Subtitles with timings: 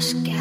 [0.00, 0.40] más que.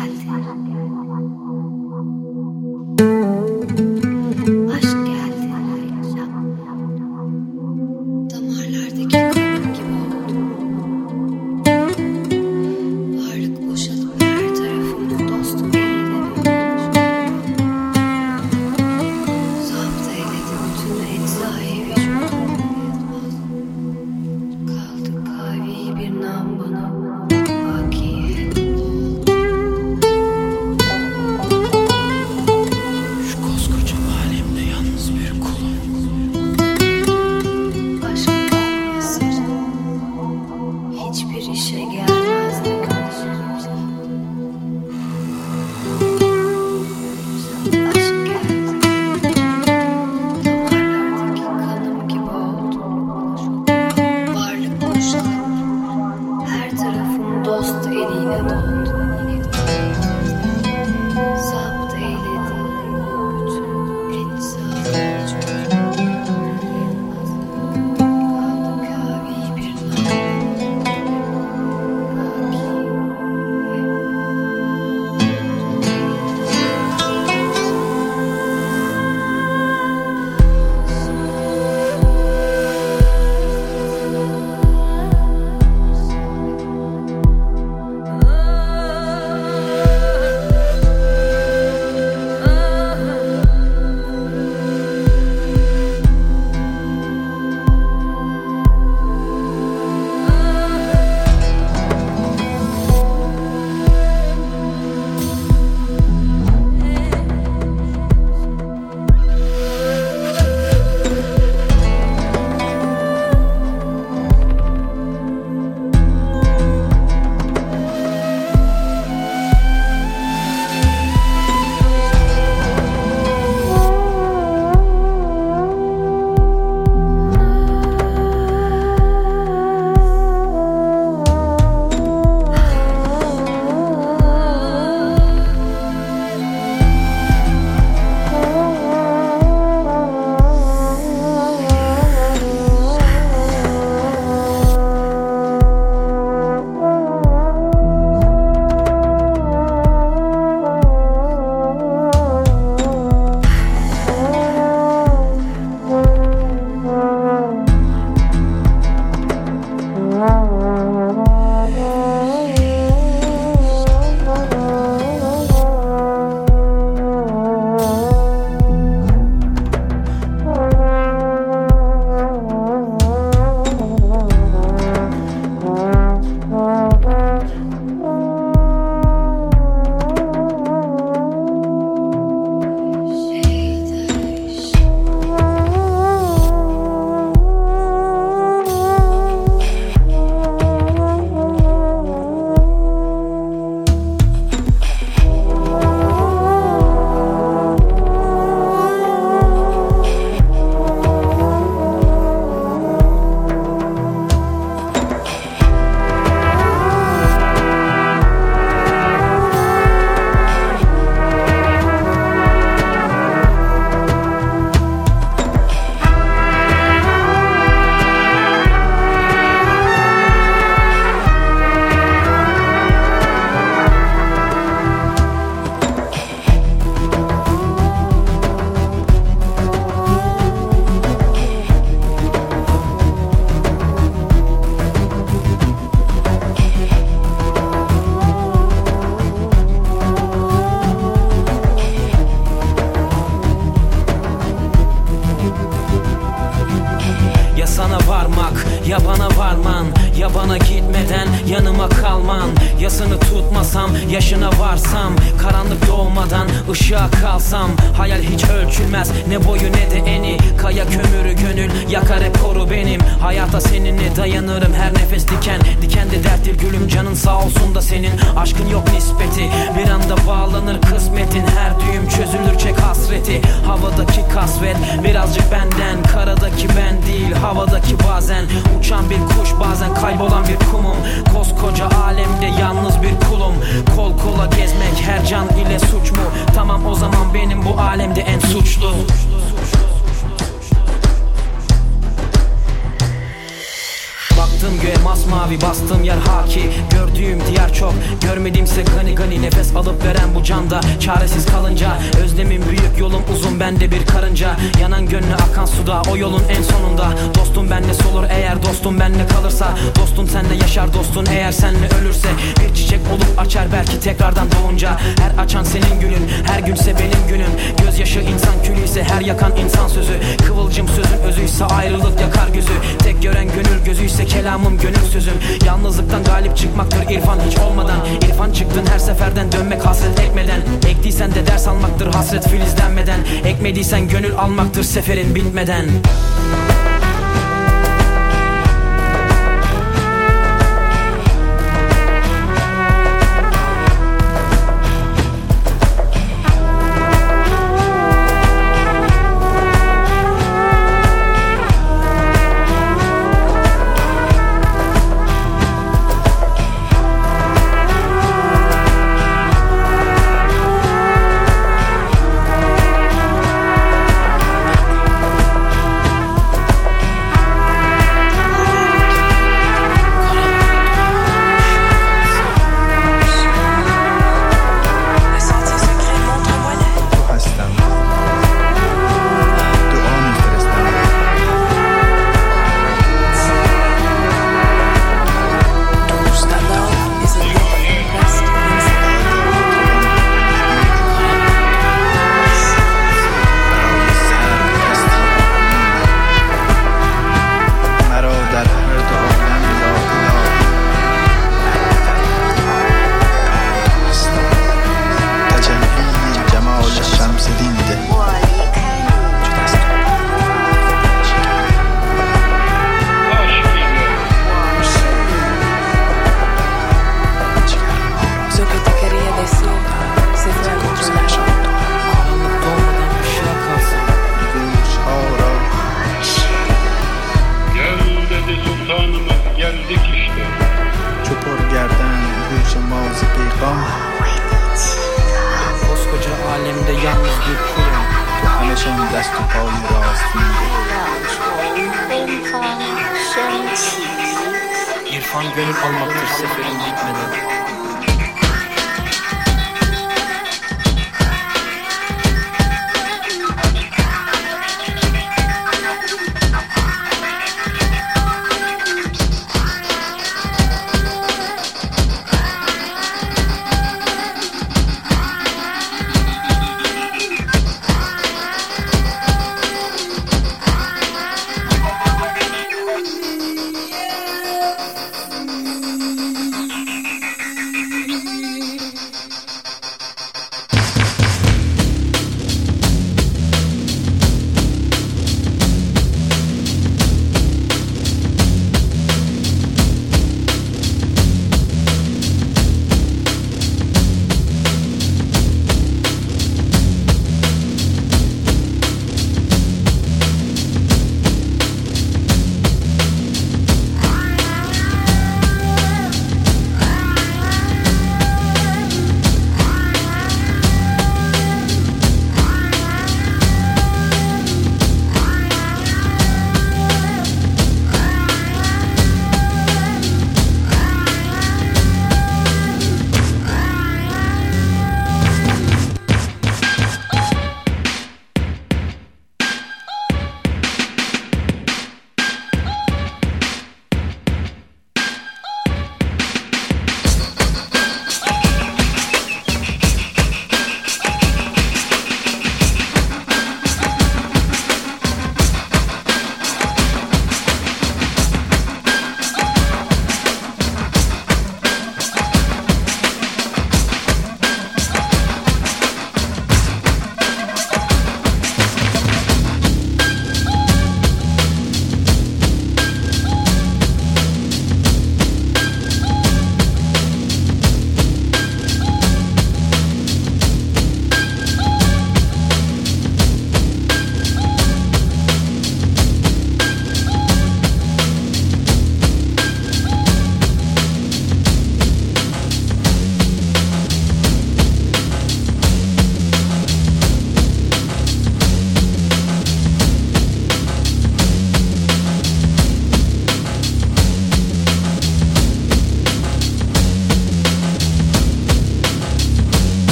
[297.79, 297.93] Çok.
[298.21, 300.81] Görmediğimse gani gani Nefes alıp veren bu canda.
[300.99, 304.55] Çaresiz kalınca Özlemim büyük yolum uzun bende bir karınca.
[304.81, 307.13] Yanan gönlü akan suda o yolun en sonunda.
[307.35, 309.77] Dostum benle solur eğer dostum benle kalırsa.
[309.99, 312.27] Dostun senle yaşar dostun eğer senle ölürse.
[312.59, 314.97] Bir çiçek olup açar belki tekrardan doğunca.
[314.99, 317.51] Her açan senin günün her günse benim günüm.
[317.85, 320.13] Gözyaşı insan külü ise her yakan insan sözü.
[320.47, 322.73] Kıvılcım sözün özüyse ayrılık yakar gözü.
[322.99, 325.33] Tek gören gönül gözüyse kelamım gönül sözüm.
[325.65, 327.99] Yalnızlıktan galip çıkmaktır irfan hiç olmadan
[328.29, 333.19] İrfan çıktın her seferden dönmek hasret ekmeden Ektiysen de ders almaktır hasret filizlenmeden.
[333.45, 335.85] Ekmediysen gönül almaktır seferin bitmeden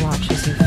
[0.00, 0.61] watches you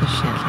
[0.00, 0.39] relationship.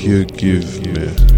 [0.00, 1.29] You give me.